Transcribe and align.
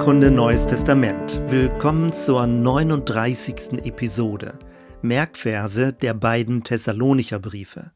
Bibelkunde 0.00 0.30
Neues 0.30 0.66
Testament. 0.66 1.38
Willkommen 1.48 2.10
zur 2.14 2.46
39. 2.46 3.84
Episode. 3.84 4.58
Merkverse 5.02 5.92
der 5.92 6.14
beiden 6.14 6.64
Thessalonicher 6.64 7.38
Briefe. 7.38 7.92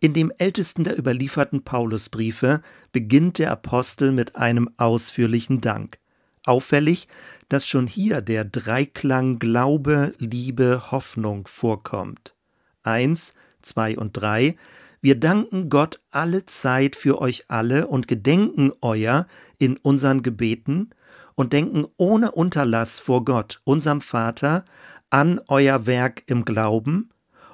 In 0.00 0.14
dem 0.14 0.32
ältesten 0.38 0.84
der 0.84 0.98
überlieferten 0.98 1.64
Paulusbriefe 1.64 2.62
beginnt 2.92 3.36
der 3.36 3.50
Apostel 3.50 4.10
mit 4.10 4.36
einem 4.36 4.70
ausführlichen 4.78 5.60
Dank. 5.60 5.98
Auffällig, 6.46 7.08
dass 7.50 7.68
schon 7.68 7.86
hier 7.86 8.22
der 8.22 8.46
Dreiklang 8.46 9.38
Glaube, 9.38 10.14
Liebe, 10.16 10.90
Hoffnung 10.90 11.46
vorkommt. 11.46 12.34
Eins, 12.82 13.34
zwei 13.60 13.98
und 13.98 14.14
drei 14.14 14.56
wir 15.00 15.20
danken 15.20 15.68
Gott 15.68 16.00
alle 16.10 16.44
Zeit 16.46 16.96
für 16.96 17.20
euch 17.20 17.44
alle 17.48 17.86
und 17.86 18.08
gedenken 18.08 18.72
euer 18.80 19.26
in 19.58 19.76
unseren 19.76 20.22
Gebeten 20.22 20.90
und 21.38 21.52
denken 21.52 21.86
ohne 21.98 22.32
Unterlass 22.32 22.98
vor 22.98 23.24
Gott, 23.24 23.60
unserem 23.62 24.00
Vater, 24.00 24.64
an 25.08 25.40
euer 25.46 25.86
Werk 25.86 26.24
im 26.26 26.44
Glauben 26.44 27.10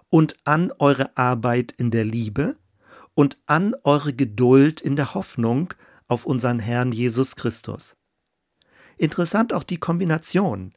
und 0.08 0.36
an 0.44 0.72
eure 0.78 1.14
Arbeit 1.18 1.72
in 1.72 1.90
der 1.90 2.06
Liebe 2.06 2.56
und 3.12 3.36
an 3.44 3.76
eure 3.84 4.14
Geduld 4.14 4.80
in 4.80 4.96
der 4.96 5.12
Hoffnung 5.12 5.74
auf 6.08 6.24
unseren 6.24 6.60
Herrn 6.60 6.92
Jesus 6.92 7.36
Christus. 7.36 7.94
Interessant 8.96 9.52
auch 9.52 9.64
die 9.64 9.76
Kombination. 9.76 10.72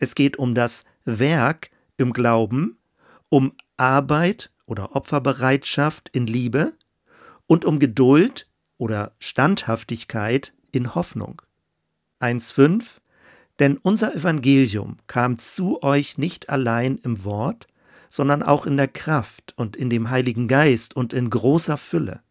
Es 0.00 0.16
geht 0.16 0.36
um 0.36 0.56
das 0.56 0.84
Werk 1.04 1.70
im 1.96 2.12
Glauben, 2.12 2.76
um 3.28 3.52
Arbeit 3.76 4.50
oder 4.66 4.96
Opferbereitschaft 4.96 6.08
in 6.08 6.26
Liebe 6.26 6.72
und 7.46 7.64
um 7.64 7.78
Geduld 7.78 8.48
oder 8.78 9.12
Standhaftigkeit 9.20 10.54
in 10.72 10.96
Hoffnung. 10.96 11.40
1.5 12.20 12.98
Denn 13.58 13.76
unser 13.76 14.14
Evangelium 14.14 14.98
kam 15.06 15.38
zu 15.38 15.82
euch 15.82 16.18
nicht 16.18 16.48
allein 16.48 16.96
im 17.02 17.24
Wort, 17.24 17.66
sondern 18.08 18.42
auch 18.42 18.66
in 18.66 18.76
der 18.76 18.88
Kraft 18.88 19.54
und 19.56 19.76
in 19.76 19.90
dem 19.90 20.10
Heiligen 20.10 20.48
Geist 20.48 20.96
und 20.96 21.12
in 21.12 21.30
großer 21.30 21.76
Fülle. 21.76 22.22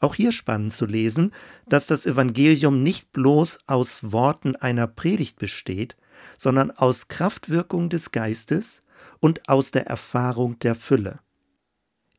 Auch 0.00 0.14
hier 0.14 0.32
spannend 0.32 0.72
zu 0.72 0.86
lesen, 0.86 1.32
dass 1.66 1.86
das 1.86 2.04
Evangelium 2.04 2.82
nicht 2.82 3.12
bloß 3.12 3.60
aus 3.66 4.12
Worten 4.12 4.56
einer 4.56 4.86
Predigt 4.86 5.38
besteht, 5.38 5.96
sondern 6.36 6.70
aus 6.70 7.08
Kraftwirkung 7.08 7.88
des 7.88 8.12
Geistes 8.12 8.82
und 9.20 9.48
aus 9.48 9.70
der 9.70 9.86
Erfahrung 9.86 10.58
der 10.58 10.74
Fülle. 10.74 11.20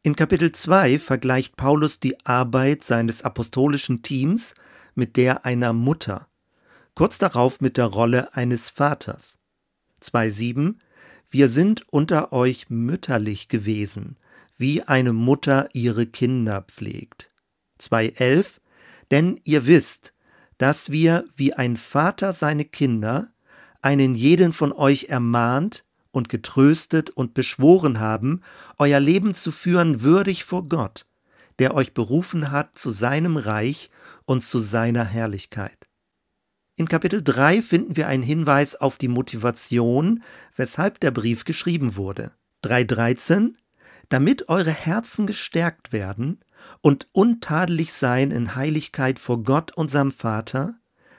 In 0.03 0.15
Kapitel 0.15 0.51
2 0.51 0.99
vergleicht 0.99 1.55
Paulus 1.55 1.99
die 1.99 2.15
Arbeit 2.25 2.83
seines 2.83 3.23
apostolischen 3.23 4.01
Teams 4.01 4.53
mit 4.93 5.17
der 5.17 5.45
einer 5.45 5.73
Mutter, 5.73 6.27
kurz 6.95 7.17
darauf 7.17 7.61
mit 7.61 7.77
der 7.77 7.85
Rolle 7.85 8.33
eines 8.35 8.69
Vaters. 8.69 9.37
2.7 10.01 10.75
Wir 11.29 11.49
sind 11.49 11.85
unter 11.91 12.33
euch 12.33 12.69
mütterlich 12.69 13.49
gewesen, 13.49 14.17
wie 14.57 14.81
eine 14.81 15.13
Mutter 15.13 15.69
ihre 15.73 16.05
Kinder 16.05 16.61
pflegt. 16.61 17.29
2.11 17.79 18.59
Denn 19.11 19.39
ihr 19.43 19.65
wisst, 19.65 20.13
dass 20.57 20.89
wir 20.89 21.25
wie 21.35 21.53
ein 21.53 21.75
Vater 21.75 22.31
seine 22.31 22.63
Kinder, 22.63 23.33
einen 23.81 24.15
jeden 24.15 24.53
von 24.53 24.71
euch 24.71 25.05
ermahnt, 25.09 25.85
und 26.15 26.29
getröstet 26.29 27.09
und 27.09 27.33
beschworen 27.33 27.99
haben, 27.99 28.41
euer 28.77 29.01
Leben 29.01 29.33
zu 29.33 29.51
führen 29.51 30.01
würdig 30.01 30.45
vor 30.45 30.67
Gott, 30.69 31.07
der 31.59 31.75
euch 31.75 31.93
berufen 31.93 32.51
hat 32.51 32.77
zu 32.77 32.89
seinem 32.89 33.35
Reich 33.35 33.89
und 34.23 34.41
zu 34.41 34.59
seiner 34.59 35.03
Herrlichkeit. 35.03 35.77
In 36.77 36.89
Kapitel 36.89 37.23
3 37.23 37.61
finden 37.61 37.95
wir 37.95 38.07
einen 38.07 38.23
Hinweis 38.23 38.75
auf 38.75 38.97
die 38.97 39.07
Motivation, 39.07 40.21
weshalb 40.57 40.99
der 40.99 41.11
Brief 41.11 41.45
geschrieben 41.45 41.95
wurde. 41.95 42.33
3.13 42.65 43.53
Damit 44.09 44.49
eure 44.49 44.71
Herzen 44.71 45.25
gestärkt 45.25 45.93
werden 45.93 46.41
und 46.81 47.07
untadelig 47.13 47.93
sein 47.93 48.31
in 48.31 48.55
Heiligkeit 48.55 49.19
vor 49.19 49.43
Gott 49.43 49.71
unserem 49.77 50.11
Vater, 50.11 50.75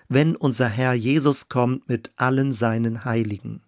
wenn 0.08 0.36
unser 0.36 0.68
Herr 0.68 0.92
Jesus 0.92 1.48
kommt 1.48 1.88
mit 1.88 2.10
allen 2.16 2.52
seinen 2.52 3.06
Heiligen. 3.06 3.62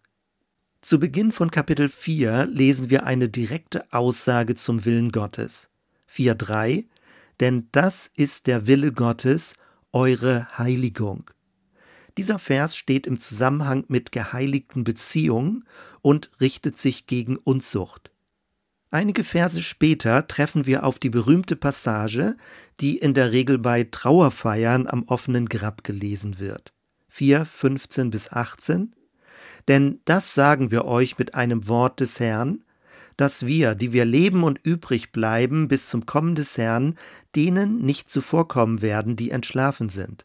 Zu 0.82 0.98
Beginn 0.98 1.32
von 1.32 1.50
Kapitel 1.50 1.88
4 1.88 2.46
lesen 2.46 2.90
wir 2.90 3.06
eine 3.06 3.30
direkte 3.30 3.90
Aussage 3.94 4.56
zum 4.56 4.84
Willen 4.84 5.10
Gottes. 5.10 5.70
4.3 6.10 6.84
Denn 7.40 7.68
das 7.72 8.10
ist 8.14 8.46
der 8.46 8.66
Wille 8.66 8.92
Gottes, 8.92 9.54
eure 9.92 10.58
Heiligung. 10.58 11.30
Dieser 12.18 12.38
Vers 12.38 12.76
steht 12.76 13.06
im 13.06 13.18
Zusammenhang 13.18 13.84
mit 13.88 14.12
geheiligten 14.12 14.84
Beziehungen 14.84 15.64
und 16.02 16.30
richtet 16.40 16.76
sich 16.76 17.06
gegen 17.06 17.36
Unzucht. 17.36 18.10
Einige 18.90 19.24
Verse 19.24 19.62
später 19.62 20.26
treffen 20.26 20.66
wir 20.66 20.84
auf 20.84 20.98
die 20.98 21.10
berühmte 21.10 21.56
Passage, 21.56 22.36
die 22.80 22.98
in 22.98 23.14
der 23.14 23.32
Regel 23.32 23.58
bei 23.58 23.84
Trauerfeiern 23.84 24.86
am 24.86 25.04
offenen 25.04 25.48
Grab 25.48 25.84
gelesen 25.84 26.38
wird. 26.38 26.72
4, 27.08 27.46
15 27.46 28.10
bis 28.10 28.32
18 28.32 28.94
denn 29.68 30.00
das 30.06 30.34
sagen 30.34 30.70
wir 30.70 30.86
euch 30.86 31.18
mit 31.18 31.34
einem 31.34 31.68
Wort 31.68 32.00
des 32.00 32.18
Herrn, 32.18 32.64
dass 33.16 33.46
wir, 33.46 33.74
die 33.74 33.92
wir 33.92 34.04
leben 34.04 34.42
und 34.42 34.58
übrig 34.64 35.12
bleiben 35.12 35.68
bis 35.68 35.88
zum 35.88 36.06
Kommen 36.06 36.34
des 36.34 36.56
Herrn, 36.56 36.94
denen 37.36 37.82
nicht 37.84 38.08
zuvorkommen 38.08 38.80
werden, 38.80 39.16
die 39.16 39.30
entschlafen 39.30 39.88
sind. 39.88 40.24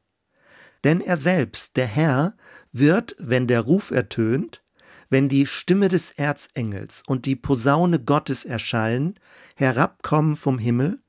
Denn 0.83 1.01
er 1.01 1.17
selbst, 1.17 1.77
der 1.77 1.87
Herr, 1.87 2.35
wird, 2.71 3.15
wenn 3.19 3.47
der 3.47 3.61
Ruf 3.61 3.91
ertönt, 3.91 4.63
wenn 5.09 5.29
die 5.29 5.45
Stimme 5.45 5.89
des 5.89 6.11
Erzengels 6.11 7.03
und 7.07 7.25
die 7.25 7.35
Posaune 7.35 7.99
Gottes 7.99 8.45
erschallen, 8.45 9.15
herabkommen 9.55 10.35
vom 10.35 10.57
Himmel, 10.57 10.99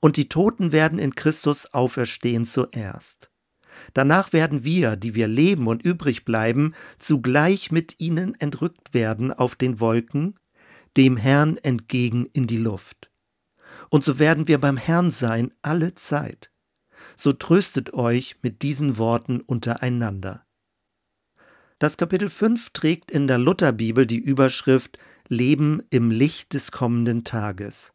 und 0.00 0.16
die 0.16 0.28
Toten 0.28 0.72
werden 0.72 0.98
in 0.98 1.14
Christus 1.14 1.72
auferstehen 1.72 2.44
zuerst. 2.44 3.30
Danach 3.94 4.32
werden 4.32 4.64
wir, 4.64 4.96
die 4.96 5.14
wir 5.14 5.28
leben 5.28 5.66
und 5.68 5.84
übrig 5.84 6.24
bleiben, 6.24 6.74
zugleich 6.98 7.70
mit 7.70 8.00
ihnen 8.00 8.34
entrückt 8.40 8.94
werden 8.94 9.32
auf 9.32 9.54
den 9.54 9.80
Wolken, 9.80 10.34
dem 10.96 11.16
Herrn 11.16 11.56
entgegen 11.58 12.26
in 12.32 12.46
die 12.46 12.58
Luft. 12.58 13.10
Und 13.90 14.02
so 14.02 14.18
werden 14.18 14.48
wir 14.48 14.58
beim 14.58 14.76
Herrn 14.76 15.10
sein 15.10 15.52
alle 15.62 15.94
Zeit. 15.94 16.50
So 17.14 17.32
tröstet 17.32 17.94
euch 17.94 18.36
mit 18.42 18.62
diesen 18.62 18.98
Worten 18.98 19.40
untereinander. 19.40 20.44
Das 21.78 21.96
Kapitel 21.96 22.30
5 22.30 22.70
trägt 22.70 23.10
in 23.10 23.26
der 23.26 23.38
Lutherbibel 23.38 24.06
die 24.06 24.18
Überschrift 24.18 24.98
Leben 25.28 25.82
im 25.90 26.10
Licht 26.10 26.54
des 26.54 26.72
kommenden 26.72 27.24
Tages. 27.24 27.92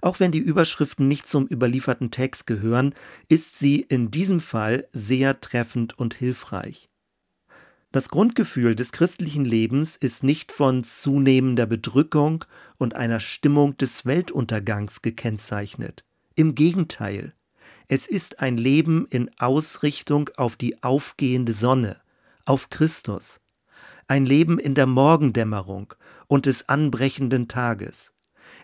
Auch 0.00 0.20
wenn 0.20 0.30
die 0.30 0.38
Überschriften 0.38 1.08
nicht 1.08 1.26
zum 1.26 1.46
überlieferten 1.46 2.10
Text 2.10 2.46
gehören, 2.46 2.94
ist 3.28 3.58
sie 3.58 3.80
in 3.80 4.10
diesem 4.10 4.40
Fall 4.40 4.86
sehr 4.92 5.40
treffend 5.40 5.98
und 5.98 6.14
hilfreich. 6.14 6.88
Das 7.90 8.08
Grundgefühl 8.08 8.74
des 8.74 8.92
christlichen 8.92 9.44
Lebens 9.44 9.96
ist 9.96 10.24
nicht 10.24 10.50
von 10.50 10.82
zunehmender 10.82 11.66
Bedrückung 11.66 12.44
und 12.78 12.94
einer 12.94 13.20
Stimmung 13.20 13.76
des 13.76 14.06
Weltuntergangs 14.06 15.02
gekennzeichnet. 15.02 16.04
Im 16.34 16.54
Gegenteil, 16.54 17.34
es 17.94 18.06
ist 18.06 18.40
ein 18.40 18.56
Leben 18.56 19.06
in 19.10 19.30
Ausrichtung 19.38 20.30
auf 20.38 20.56
die 20.56 20.82
aufgehende 20.82 21.52
Sonne, 21.52 22.00
auf 22.46 22.70
Christus, 22.70 23.42
ein 24.06 24.24
Leben 24.24 24.58
in 24.58 24.74
der 24.74 24.86
Morgendämmerung 24.86 25.92
und 26.26 26.46
des 26.46 26.70
anbrechenden 26.70 27.48
Tages. 27.48 28.14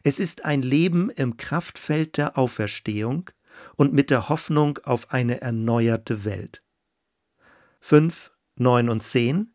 Es 0.03 0.19
ist 0.19 0.47
ein 0.47 0.63
Leben 0.63 1.11
im 1.11 1.37
Kraftfeld 1.37 2.17
der 2.17 2.39
Auferstehung 2.39 3.29
und 3.77 3.93
mit 3.93 4.09
der 4.09 4.31
Hoffnung 4.31 4.79
auf 4.85 5.13
eine 5.13 5.43
erneuerte 5.43 6.25
Welt. 6.25 6.63
5, 7.81 8.33
9 8.57 8.89
und 8.89 9.03
10 9.03 9.55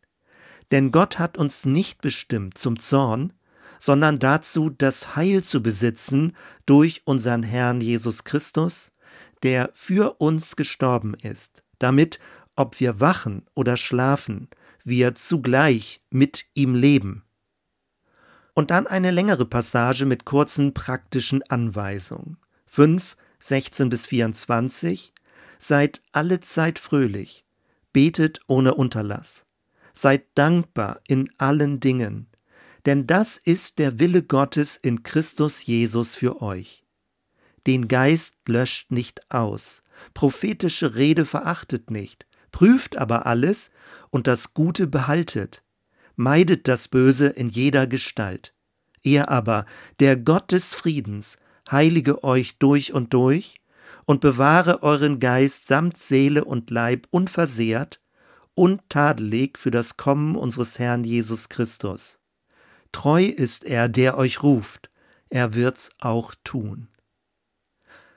Denn 0.70 0.92
Gott 0.92 1.18
hat 1.18 1.36
uns 1.36 1.66
nicht 1.66 2.00
bestimmt 2.04 2.60
zum 2.60 2.78
Zorn, 2.78 3.34
sondern 3.80 4.20
dazu, 4.20 4.70
das 4.70 5.16
Heil 5.16 5.42
zu 5.42 5.64
besitzen 5.64 6.38
durch 6.68 7.02
unseren 7.06 7.42
Herrn 7.42 7.82
Jesus 7.82 8.24
Christus, 8.24 8.93
der 9.44 9.70
für 9.74 10.16
uns 10.20 10.56
gestorben 10.56 11.14
ist, 11.14 11.64
damit, 11.80 12.20
ob 12.56 12.80
wir 12.80 13.00
wachen 13.00 13.46
oder 13.54 13.78
schlafen, 13.78 14.50
wir 14.84 15.16
zugleich 15.16 16.02
mit 16.10 16.46
ihm 16.54 16.76
leben. 16.76 17.24
Und 18.54 18.72
dann 18.72 18.88
eine 18.88 19.12
längere 19.12 19.46
Passage 19.46 20.06
mit 20.06 20.26
kurzen 20.26 20.74
praktischen 20.74 21.42
Anweisungen. 21.50 22.38
5, 22.66 23.18
16 23.40 23.90
bis 23.90 24.06
24 24.06 25.14
Seid 25.58 26.02
alle 26.12 26.40
Zeit 26.40 26.78
fröhlich, 26.78 27.46
betet 27.94 28.42
ohne 28.48 28.74
Unterlass, 28.74 29.46
seid 29.94 30.26
dankbar 30.36 31.00
in 31.08 31.30
allen 31.38 31.80
Dingen, 31.80 32.28
denn 32.86 33.08
das 33.08 33.38
ist 33.38 33.80
der 33.80 33.98
Wille 34.00 34.24
Gottes 34.24 34.76
in 34.76 35.04
Christus 35.04 35.66
Jesus 35.66 36.16
für 36.16 36.42
euch. 36.42 36.83
Den 37.68 37.88
Geist 37.88 38.36
löscht 38.48 38.92
nicht 38.92 39.32
aus, 39.32 39.84
prophetische 40.14 40.96
Rede 40.96 41.26
verachtet 41.26 41.92
nicht, 41.92 42.26
Prüft 42.54 42.98
aber 42.98 43.26
alles 43.26 43.72
und 44.12 44.28
das 44.28 44.54
Gute 44.54 44.88
behaltet. 44.88 45.64
Meidet 46.16 46.70
das 46.70 46.88
Böse 46.88 47.28
in 47.28 47.50
jeder 47.50 47.88
Gestalt. 47.88 48.54
Er 49.04 49.30
aber, 49.30 49.66
der 50.00 50.16
Gott 50.16 50.52
des 50.54 50.74
Friedens, 50.76 51.38
heilige 51.70 52.24
euch 52.24 52.60
durch 52.60 52.94
und 52.94 53.14
durch 53.14 53.60
und 54.06 54.22
bewahre 54.22 54.84
euren 54.84 55.20
Geist 55.20 55.68
samt 55.68 55.98
Seele 55.98 56.46
und 56.46 56.70
Leib 56.70 57.08
unversehrt, 57.10 58.00
untadelig 58.54 59.58
für 59.58 59.72
das 59.72 59.98
Kommen 59.98 60.36
unseres 60.36 60.78
Herrn 60.78 61.04
Jesus 61.04 61.50
Christus. 61.50 62.20
Treu 62.92 63.26
ist 63.26 63.66
er, 63.66 63.90
der 63.90 64.18
euch 64.18 64.44
ruft, 64.44 64.92
er 65.30 65.56
wird's 65.56 65.90
auch 66.00 66.36
tun. 66.44 66.88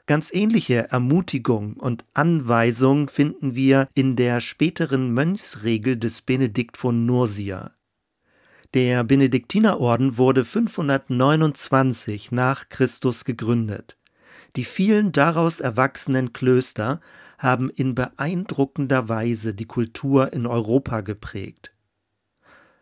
Ganz 0.06 0.32
ähnliche 0.32 0.92
Ermutigung 0.92 1.74
und 1.74 2.04
Anweisung 2.14 3.08
finden 3.08 3.56
wir 3.56 3.88
in 3.94 4.14
der 4.14 4.40
späteren 4.40 5.12
Mönchsregel 5.12 5.96
des 5.96 6.22
Benedikt 6.22 6.76
von 6.76 7.06
Nursia. 7.06 7.72
Der 8.74 9.02
Benediktinerorden 9.02 10.16
wurde 10.16 10.44
529 10.44 12.30
nach 12.30 12.68
Christus 12.68 13.24
gegründet. 13.24 13.96
Die 14.54 14.64
vielen 14.64 15.10
daraus 15.10 15.58
erwachsenen 15.58 16.32
Klöster 16.32 17.00
haben 17.38 17.68
in 17.68 17.96
beeindruckender 17.96 19.08
Weise 19.08 19.54
die 19.54 19.66
Kultur 19.66 20.32
in 20.32 20.46
Europa 20.46 21.00
geprägt. 21.00 21.72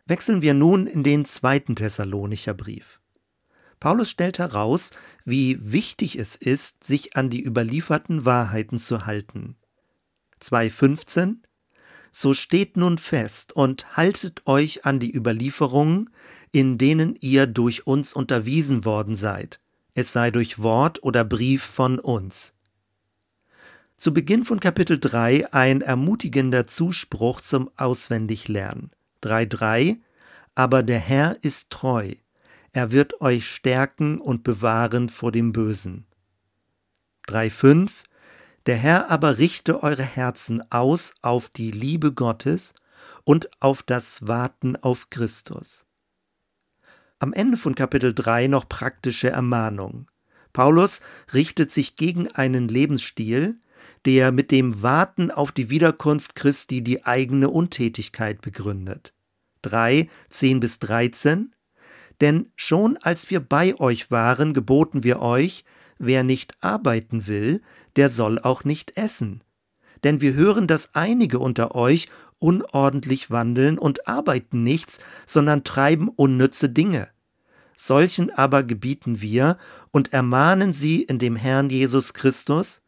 Wechseln 0.04 0.42
wir 0.42 0.52
nun 0.52 0.86
in 0.86 1.02
den 1.02 1.24
zweiten 1.24 1.74
Thessalonicher 1.74 2.52
Brief. 2.52 3.00
Paulus 3.84 4.08
stellt 4.08 4.38
heraus, 4.38 4.92
wie 5.26 5.58
wichtig 5.60 6.16
es 6.18 6.36
ist, 6.36 6.84
sich 6.84 7.18
an 7.18 7.28
die 7.28 7.44
überlieferten 7.44 8.24
Wahrheiten 8.24 8.78
zu 8.78 9.04
halten. 9.04 9.56
2.15 10.40 11.40
So 12.10 12.32
steht 12.32 12.78
nun 12.78 12.96
fest 12.96 13.52
und 13.52 13.94
haltet 13.94 14.40
euch 14.46 14.86
an 14.86 15.00
die 15.00 15.14
Überlieferungen, 15.14 16.08
in 16.50 16.78
denen 16.78 17.14
ihr 17.20 17.46
durch 17.46 17.86
uns 17.86 18.14
unterwiesen 18.14 18.86
worden 18.86 19.14
seid, 19.14 19.60
es 19.92 20.14
sei 20.14 20.30
durch 20.30 20.60
Wort 20.60 21.02
oder 21.02 21.22
Brief 21.22 21.62
von 21.62 21.98
uns. 21.98 22.54
Zu 23.98 24.14
Beginn 24.14 24.46
von 24.46 24.60
Kapitel 24.60 24.98
3 24.98 25.52
ein 25.52 25.82
ermutigender 25.82 26.66
Zuspruch 26.66 27.42
zum 27.42 27.70
Auswendiglernen. 27.76 28.92
3.3 29.22 29.98
Aber 30.54 30.82
der 30.82 31.00
Herr 31.00 31.36
ist 31.42 31.68
treu, 31.68 32.14
er 32.74 32.90
wird 32.90 33.20
euch 33.20 33.46
stärken 33.46 34.18
und 34.18 34.42
bewahren 34.42 35.08
vor 35.08 35.30
dem 35.30 35.52
Bösen. 35.52 36.06
3.5 37.28 37.90
Der 38.66 38.76
Herr 38.76 39.10
aber 39.10 39.38
richte 39.38 39.82
eure 39.82 40.02
Herzen 40.02 40.60
aus 40.70 41.14
auf 41.22 41.48
die 41.48 41.70
Liebe 41.70 42.12
Gottes 42.12 42.74
und 43.22 43.48
auf 43.60 43.84
das 43.84 44.26
Warten 44.26 44.74
auf 44.76 45.08
Christus. 45.08 45.86
Am 47.20 47.32
Ende 47.32 47.56
von 47.56 47.76
Kapitel 47.76 48.12
3 48.12 48.48
noch 48.48 48.68
praktische 48.68 49.30
Ermahnung. 49.30 50.10
Paulus 50.52 51.00
richtet 51.32 51.70
sich 51.70 51.94
gegen 51.94 52.28
einen 52.32 52.66
Lebensstil, 52.66 53.60
der 54.04 54.32
mit 54.32 54.50
dem 54.50 54.82
Warten 54.82 55.30
auf 55.30 55.52
die 55.52 55.70
Wiederkunft 55.70 56.34
Christi 56.34 56.82
die 56.82 57.04
eigene 57.04 57.50
Untätigkeit 57.50 58.40
begründet. 58.40 59.14
3, 59.62 60.08
10 60.28 60.60
bis 60.60 60.80
13 60.80 61.54
denn 62.20 62.50
schon 62.56 62.96
als 62.98 63.30
wir 63.30 63.40
bei 63.40 63.78
euch 63.78 64.10
waren, 64.10 64.54
geboten 64.54 65.04
wir 65.04 65.20
euch, 65.20 65.64
wer 65.98 66.22
nicht 66.22 66.54
arbeiten 66.60 67.26
will, 67.26 67.60
der 67.96 68.08
soll 68.08 68.38
auch 68.38 68.64
nicht 68.64 68.96
essen. 68.96 69.42
Denn 70.02 70.20
wir 70.20 70.34
hören, 70.34 70.66
dass 70.66 70.94
einige 70.94 71.38
unter 71.38 71.74
euch 71.74 72.08
unordentlich 72.38 73.30
wandeln 73.30 73.78
und 73.78 74.06
arbeiten 74.06 74.62
nichts, 74.62 75.00
sondern 75.26 75.64
treiben 75.64 76.08
unnütze 76.08 76.68
Dinge. 76.68 77.08
Solchen 77.76 78.30
aber 78.30 78.62
gebieten 78.62 79.20
wir 79.20 79.56
und 79.90 80.12
ermahnen 80.12 80.72
sie 80.72 81.02
in 81.02 81.18
dem 81.18 81.36
Herrn 81.36 81.70
Jesus 81.70 82.14
Christus, 82.14 82.82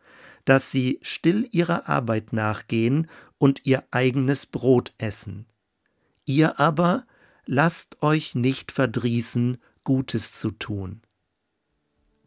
dass 0.45 0.71
sie 0.71 0.99
still 1.03 1.49
ihrer 1.51 1.89
Arbeit 1.89 2.33
nachgehen 2.33 3.09
und 3.39 3.67
ihr 3.67 3.85
eigenes 3.91 4.47
Brot 4.47 4.93
essen. 4.99 5.47
Ihr 6.25 6.61
aber 6.61 7.05
lasst 7.47 8.03
euch 8.03 8.35
nicht 8.35 8.73
verdrießen, 8.73 9.59
Gutes 9.85 10.33
zu 10.33 10.51
tun. 10.51 11.01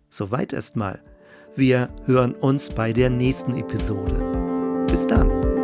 Soweit 0.10 0.54
erstmal. 0.54 1.04
Wir 1.56 1.94
hören 2.06 2.34
uns 2.34 2.70
bei 2.70 2.94
der 2.94 3.10
nächsten 3.10 3.54
Episode. 3.54 4.86
Bis 4.90 5.06
dann. 5.06 5.59